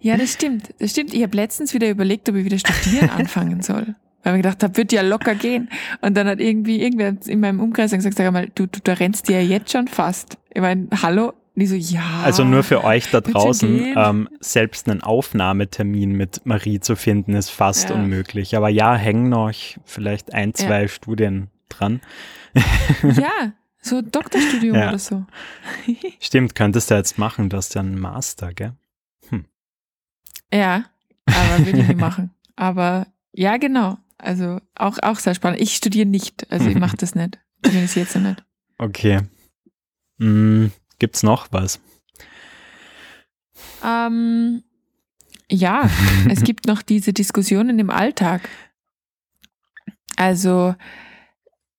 [0.00, 0.74] Ja, das stimmt.
[0.80, 1.14] Das stimmt.
[1.14, 3.94] Ich habe letztens wieder überlegt, ob ich wieder studieren anfangen soll.
[4.24, 5.68] Weil ich gedacht habe, wird ja locker gehen.
[6.00, 9.28] Und dann hat irgendwie irgendwer in meinem Umkreis gesagt, sag mal, du, du da rennst
[9.28, 10.38] dir ja jetzt schon fast.
[10.52, 11.32] Ich meine, hallo?
[11.54, 12.22] Und ich so, ja.
[12.24, 17.50] Also nur für euch da draußen, ähm, selbst einen Aufnahmetermin mit Marie zu finden, ist
[17.50, 17.94] fast Ja.
[17.96, 18.56] unmöglich.
[18.56, 19.52] Aber ja, hängen noch
[19.84, 20.54] vielleicht ein, Ja.
[20.66, 21.48] zwei Studien
[21.78, 22.00] dran.
[23.02, 24.88] Ja, so Doktorstudium Ja.
[24.88, 25.24] oder so.
[26.20, 28.74] Stimmt, könntest du jetzt machen, du hast ja einen Master, gell?
[30.52, 30.84] Ja,
[31.26, 32.30] aber will ich nicht machen.
[32.56, 33.96] Aber ja, genau.
[34.18, 35.60] Also auch, auch sehr spannend.
[35.60, 37.38] Ich studiere nicht, also ich mache das nicht.
[37.62, 38.44] Zumindest jetzt noch nicht.
[38.78, 39.20] Okay.
[40.18, 41.80] Hm, gibt's noch was?
[43.84, 44.62] Ähm,
[45.50, 45.88] ja,
[46.28, 48.48] es gibt noch diese Diskussionen im Alltag.
[50.16, 50.74] Also,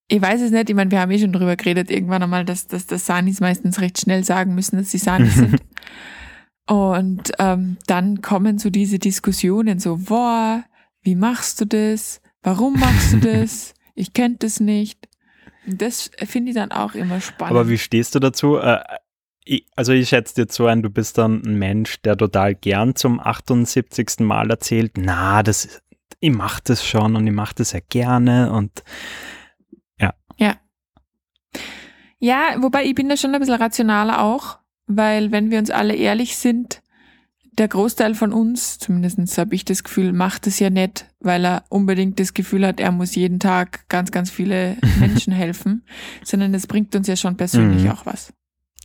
[0.07, 2.67] ich weiß es nicht, ich meine, wir haben eh schon drüber geredet, irgendwann einmal, dass,
[2.67, 5.61] dass, dass Sanis meistens recht schnell sagen müssen, dass sie Sanis sind.
[6.67, 10.63] Und ähm, dann kommen so diese Diskussionen, so, boah,
[11.01, 12.21] wie machst du das?
[12.41, 13.73] Warum machst du das?
[13.95, 15.07] Ich kenne das nicht.
[15.67, 17.51] Und das finde ich dann auch immer spannend.
[17.51, 18.57] Aber wie stehst du dazu?
[18.57, 18.79] Äh,
[19.45, 22.95] ich, also ich schätze dir so ein, du bist dann ein Mensch, der total gern
[22.95, 24.21] zum 78.
[24.21, 25.79] Mal erzählt, na, das,
[26.19, 28.83] ich mache das schon und ich mache das ja gerne und
[32.23, 35.93] Ja, wobei ich bin da schon ein bisschen rationaler auch, weil wenn wir uns alle
[35.93, 36.81] ehrlich sind,
[37.51, 41.65] der Großteil von uns, zumindest habe ich das Gefühl, macht es ja nicht, weil er
[41.67, 45.86] unbedingt das Gefühl hat, er muss jeden Tag ganz, ganz viele Menschen helfen,
[46.23, 47.91] sondern es bringt uns ja schon persönlich Mhm.
[47.91, 48.31] auch was.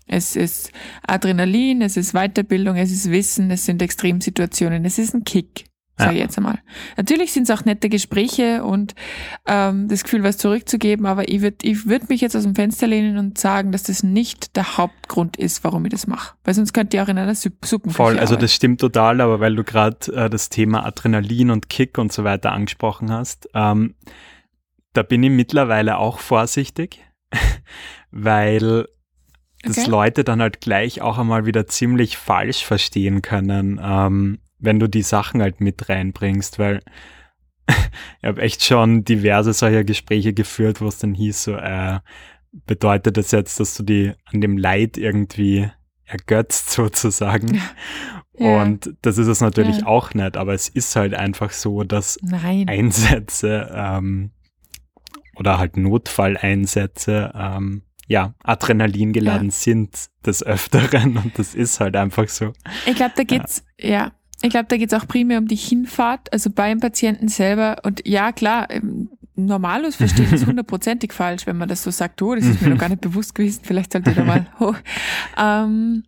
[0.09, 0.72] Es ist
[1.07, 5.66] Adrenalin, es ist Weiterbildung, es ist Wissen, es sind Extremsituationen, es ist ein Kick,
[5.98, 6.61] sage ich jetzt einmal.
[6.96, 8.94] Natürlich sind es auch nette Gespräche und
[9.46, 12.87] ähm, das Gefühl, was zurückzugeben, aber ich würde ich würd mich jetzt aus dem Fenster
[12.87, 16.37] lehnen und sagen, dass das nicht der Hauptgrund ist, warum ich das mache.
[16.44, 18.40] Weil sonst könnt ihr auch in einer Sup Suppenküche voll, also arbeiten.
[18.40, 22.24] das stimmt total, aber weil du gerade äh, das Thema Adrenalin und Kick und so
[22.24, 23.94] weiter angesprochen hast, ähm,
[24.92, 27.04] da bin ich mittlerweile auch vorsichtig,
[28.11, 28.87] weil
[29.62, 29.90] das Okay.
[29.90, 35.03] Leute dann halt gleich auch einmal wieder ziemlich falsch verstehen können, ähm, wenn du die
[35.03, 36.81] Sachen halt mit reinbringst, weil
[37.68, 42.01] ich habe echt schon diverse solcher Gespräche geführt, wo es dann hieß, so, äh,
[42.66, 45.71] bedeutet das jetzt, dass du die an dem Leid irgendwie
[46.05, 47.55] ergötzt sozusagen?
[47.55, 47.62] Ja.
[48.62, 49.87] Und das ist es natürlich Ja.
[49.87, 52.68] auch nicht, aber es ist halt einfach so, dass Nein.
[52.68, 54.31] Einsätze ähm,
[55.35, 62.29] oder halt Notfalleinsätze ähm, ja, Adrenalin geladen sind des Öfteren und das ist halt einfach
[62.29, 62.53] so.
[62.87, 64.12] Ich glaube, da geht's, ja.
[64.42, 67.79] Ich glaube, da geht's auch primär um die Hinfahrt, also beim Patienten selber.
[67.83, 72.20] Und ja, klar, ähm, Normalos verstehen ist hundertprozentig falsch, wenn man das so sagt.
[72.22, 73.61] Oh, das ist mir noch gar nicht bewusst gewesen.
[73.64, 74.77] Vielleicht sollte ich da mal hoch.
[75.37, 76.05] Ähm,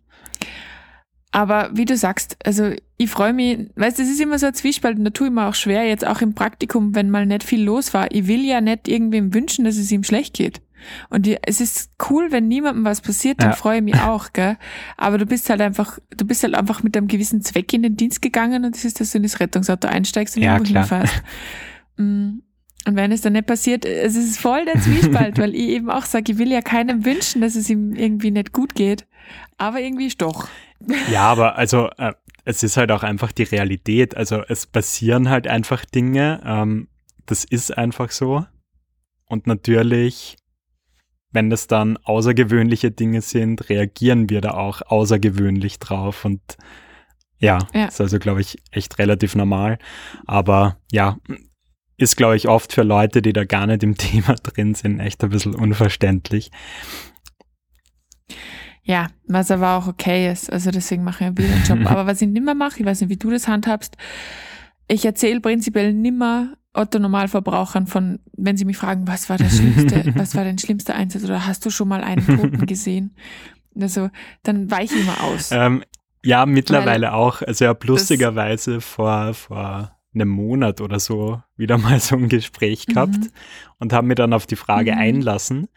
[1.31, 4.53] Aber wie du sagst, also ich freue mich, weißt du, es ist immer so ein
[4.53, 7.43] Zwiespalt und da tue ich mir auch schwer, jetzt auch im Praktikum, wenn mal nicht
[7.43, 8.11] viel los war.
[8.11, 10.61] Ich will ja nicht irgendwem wünschen, dass es ihm schlecht geht.
[11.09, 13.55] Und die, es ist cool, wenn niemandem was passiert, dann Ja.
[13.55, 14.57] freue ich mich auch, gell?
[14.97, 17.97] Aber du bist halt einfach, du bist halt einfach mit einem gewissen Zweck in den
[17.97, 20.83] Dienst gegangen und das ist, dass du in das Rettungsauto einsteigst und Ja, irgendwo klar.
[20.83, 21.23] hinfährst.
[21.97, 22.39] Mm.
[22.87, 26.05] Und wenn es dann nicht passiert, es ist voll der Zwiespalt, weil ich eben auch
[26.05, 29.05] sage, ich will ja keinem wünschen, dass es ihm irgendwie nicht gut geht.
[29.59, 30.47] Aber irgendwie ist doch.
[31.11, 32.13] Ja, aber also äh,
[32.43, 34.17] es ist halt auch einfach die Realität.
[34.17, 36.41] Also es passieren halt einfach Dinge.
[36.43, 36.87] Ähm,
[37.27, 38.45] das ist einfach so.
[39.27, 40.37] Und natürlich,
[41.31, 46.25] wenn das dann außergewöhnliche Dinge sind, reagieren wir da auch außergewöhnlich drauf.
[46.25, 46.41] Und
[47.39, 47.85] ja, Ja.
[47.85, 49.79] ist also, glaube ich, echt relativ normal.
[50.27, 51.17] Aber ja,
[51.97, 55.23] ist, glaube ich, oft für Leute, die da gar nicht im Thema drin sind, echt
[55.23, 56.51] ein bisschen unverständlich.
[58.83, 60.51] Ja, was aber auch okay ist.
[60.51, 61.85] Also deswegen mache ich einen Job.
[61.89, 63.95] Aber was ich nimmer mache, ich weiß nicht, wie du das handhabst,
[64.87, 70.05] ich erzähle prinzipiell nimmer Otto Normalverbrauchern von, wenn sie mich fragen, was war das Schlimmste,
[70.15, 73.15] was war dein schlimmster Einsatz oder hast du schon mal einen Toten gesehen?
[73.79, 74.09] Also,
[74.43, 75.51] dann weiche ich immer aus.
[75.51, 75.83] Ähm,
[76.23, 77.41] ja, mittlerweile auch.
[77.41, 82.85] Also ich habe lustigerweise vor, vor einem Monat oder so wieder mal so ein Gespräch
[82.85, 83.29] gehabt Mhm.
[83.79, 84.97] und habe mir dann auf die Frage Mhm.
[84.99, 85.67] einlassen.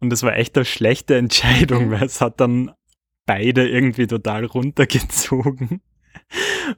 [0.00, 2.72] Und das war echt eine schlechte Entscheidung, weil es hat dann
[3.24, 5.80] beide irgendwie total runtergezogen.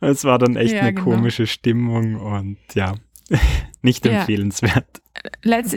[0.00, 1.04] Es war dann echt Ja, eine genau.
[1.16, 2.94] komische Stimmung und ja,
[3.82, 4.20] nicht Ja.
[4.20, 5.02] empfehlenswert.
[5.42, 5.74] Letz,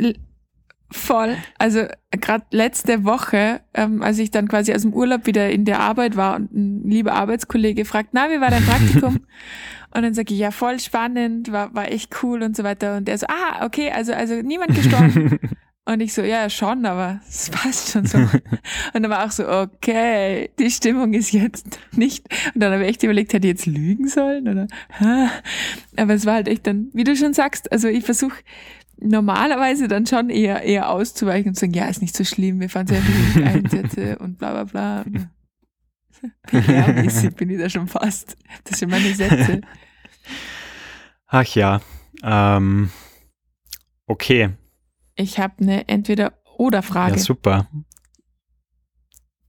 [0.91, 1.35] voll.
[1.57, 5.79] Also gerade letzte Woche, ähm, als ich dann quasi aus dem Urlaub wieder in der
[5.79, 9.15] Arbeit war und ein lieber Arbeitskollege fragt, na, wie war dein Praktikum?
[9.95, 12.97] und dann sage ich, ja, voll spannend, war, war echt cool und so weiter.
[12.97, 15.39] Und er so, ah, okay, also, also niemand gestorben.
[15.87, 18.17] und ich so, ja, schon, aber es passt schon so.
[18.93, 22.27] und dann war auch so, okay, die Stimmung ist jetzt nicht.
[22.53, 24.49] Und dann habe ich echt überlegt, hätte ich jetzt lügen sollen?
[24.49, 24.67] Oder?
[25.95, 28.35] Aber es war halt echt dann, wie du schon sagst, also ich versuche
[28.99, 32.69] normalerweise dann schon eher, eher auszuweichen und zu sagen, ja, ist nicht so schlimm, wir
[32.69, 35.05] fahren sehr viele Einsätze und bla bla bla.
[36.47, 38.35] PR-mäßig bin ich da schon fast.
[38.65, 39.61] Das sind meine Sätze.
[41.27, 41.79] Ach ja,
[42.23, 42.89] ähm,
[44.07, 44.49] okay,
[45.17, 47.15] Ich habe eine Entweder-Oder-Frage.
[47.15, 47.67] ja super.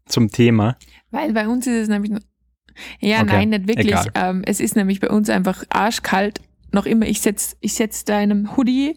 [0.06, 0.76] Zum Thema.
[1.10, 2.12] Weil bei uns ist es nämlich.
[3.00, 3.96] Ja, Okay, nein, nicht wirklich.
[4.14, 6.40] Ähm, es ist nämlich bei uns einfach arschkalt.
[6.72, 8.96] Noch immer, ich setz, ich setz da in einem Hoodie,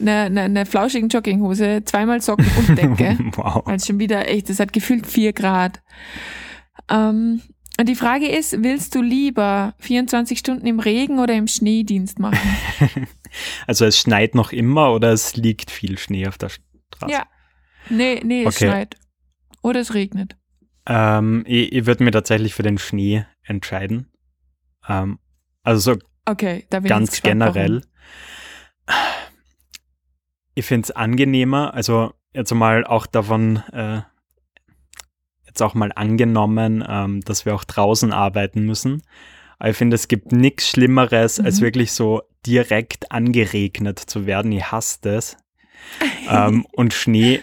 [0.00, 3.18] eine, eine, eine flauschigen Jogginghose, zweimal Socken und Decke.
[3.36, 3.62] wow.
[3.66, 5.82] Weil es schon wieder echt, es hat gefühlt vier Grad.
[6.88, 7.42] Ähm,
[7.80, 12.38] und die Frage ist, willst du lieber 24 Stunden im Regen oder im Schneedienst machen?
[13.68, 17.12] Also es schneit noch immer oder es liegt viel Schnee auf der Straße?
[17.12, 17.26] Ja.
[17.88, 18.66] Nee, nee, es Okay.
[18.66, 18.96] schneit.
[19.62, 20.36] Oder es regnet.
[20.84, 24.10] Ähm, ich ich würde mir tatsächlich für den Schnee entscheiden.
[24.88, 25.20] Ähm,
[25.62, 27.82] also so Okay, ganz gespannt, generell.
[30.54, 34.02] Ich finde es angenehmer, also jetzt mal auch davon, äh,
[35.50, 39.02] jetzt auch mal angenommen, ähm, dass wir auch draußen arbeiten müssen.
[39.58, 41.64] Aber ich finde, es gibt nichts Schlimmeres, als Mhm.
[41.64, 44.50] wirklich so direkt angeregnet zu werden.
[44.52, 45.36] Ich hasse das.
[46.28, 47.40] ähm, und Schnee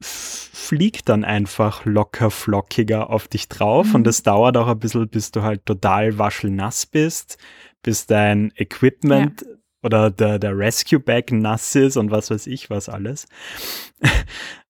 [0.00, 3.94] fliegt dann einfach locker flockiger auf dich drauf Mhm.
[3.96, 7.38] und es dauert auch ein bisschen, bis du halt total waschelnass bist,
[7.82, 9.44] bis dein Equipment
[9.82, 13.26] oder der, der Rescue Bag nass ist und was weiß ich was alles.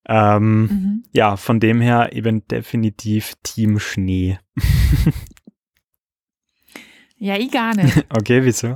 [0.09, 1.05] Ähm, Mhm.
[1.13, 4.39] ja, von dem her eben definitiv Team Schnee.
[7.19, 8.05] Ja, ich gar nicht.
[8.11, 8.75] Okay, wieso?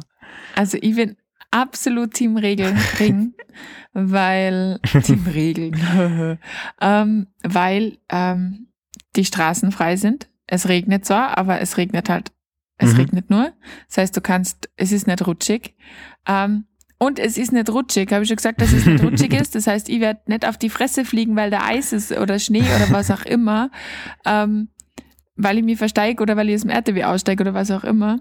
[0.54, 1.16] Also ich bin
[1.50, 3.34] absolut Team Regel, Regen,
[3.92, 6.38] weil Team Regeln,
[6.80, 8.68] ähm, weil ähm,
[9.16, 10.28] die Straßen frei sind.
[10.46, 12.32] Es regnet zwar, aber es regnet halt,
[12.78, 12.96] es Mhm.
[13.00, 13.52] regnet nur.
[13.88, 15.74] Das heißt, du kannst, es ist nicht rutschig.
[16.26, 16.64] Ähm,
[17.02, 19.54] und es ist nicht rutschig, habe ich schon gesagt, dass es nicht rutschig ist.
[19.54, 22.60] Das heißt, ich werde nicht auf die Fresse fliegen, weil da Eis ist oder Schnee
[22.60, 23.70] oder was auch immer,
[24.26, 24.68] ähm,
[25.34, 28.20] weil ich mich versteige oder weil ich aus dem RTW aussteige oder was auch immer.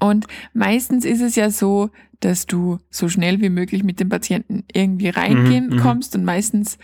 [0.00, 4.64] Und meistens ist es ja so, dass du so schnell wie möglich mit dem Patienten
[4.72, 5.80] irgendwie reingehen Mhm, mhm.
[5.80, 6.78] kommst und meistens,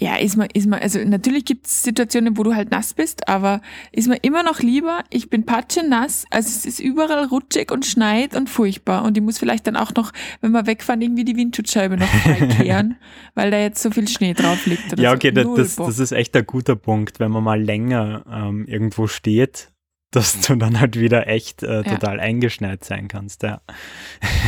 [0.00, 3.28] ja, ist man, ist man, also natürlich gibt es Situationen, wo du halt nass bist,
[3.28, 3.60] aber
[3.92, 8.34] ist mir immer noch lieber, ich bin patschenass, also es ist überall rutschig und schneit
[8.34, 11.98] und furchtbar und ich muss vielleicht dann auch noch, wenn wir wegfahren, irgendwie die Windschutzscheibe
[11.98, 12.96] noch freikehren,
[13.34, 14.98] weil da jetzt so viel Schnee drauf liegt.
[14.98, 15.16] Ja, so.
[15.16, 18.64] okay, das, Null das, das ist echt ein guter Punkt, wenn man mal länger ähm,
[18.66, 19.70] irgendwo steht,
[20.12, 21.82] dass du dann halt wieder echt äh, Ja.
[21.82, 23.42] total eingeschneit sein kannst.
[23.42, 23.60] Ja.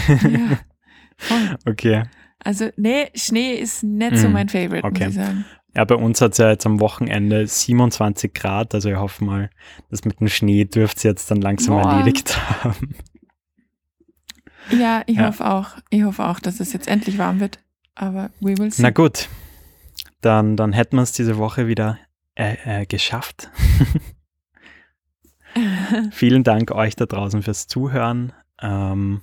[0.08, 0.58] ja,
[1.18, 1.58] voll.
[1.66, 2.04] Okay.
[2.44, 4.33] Also, nee, Schnee ist nicht so Mhm.
[4.33, 5.07] mein Favorite, Okay.
[5.07, 5.44] muss ich sagen.
[5.74, 9.50] Ja, bei uns hat es ja jetzt am Wochenende 27 Grad, also ich hoffe mal,
[9.90, 11.90] das mit dem Schnee dürfte es jetzt dann langsam Boah.
[11.92, 12.94] erledigt haben.
[14.70, 15.28] Ja, ich Ja.
[15.28, 15.70] hoffe auch.
[15.90, 17.59] Ich hoffe auch, dass es jetzt endlich warm wird.
[17.94, 18.83] Aber we will see.
[18.83, 19.28] Na gut,
[20.20, 21.98] dann, dann hätten wir es diese Woche wieder
[22.35, 23.50] äh, äh, geschafft.
[26.12, 28.33] Vielen Dank euch da draußen fürs Zuhören.
[28.61, 29.20] Ähm,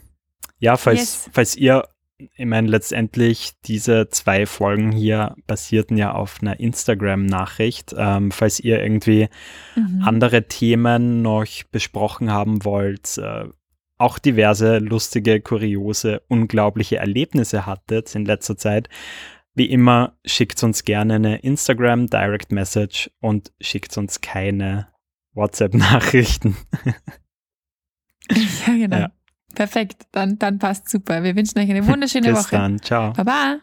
[0.60, 1.30] ja, falls, Yes.
[1.34, 1.88] falls ihr,
[2.20, 7.96] ich meine, letztendlich diese zwei Folgen hier basierten ja auf einer Instagram-Nachricht.
[7.98, 9.30] Ähm, falls ihr irgendwie
[9.76, 10.02] Mhm.
[10.04, 13.46] andere Themen noch besprochen haben wollt, äh,
[13.98, 18.90] auch diverse lustige, kuriose, unglaubliche Erlebnisse hattet in letzter Zeit,
[19.56, 24.88] wie immer, schickt uns gerne eine Instagram Direct Message und schickt uns keine
[25.34, 26.56] WhatsApp-Nachrichten.
[28.32, 28.98] Ja, genau.
[28.98, 29.12] Ja.
[29.56, 30.04] Perfekt.
[30.12, 31.24] Dann, dann passt super.
[31.24, 32.56] Wir wünschen euch eine wunderschöne Bis Woche.
[32.56, 33.14] dann, ciao.
[33.14, 33.60] Baba.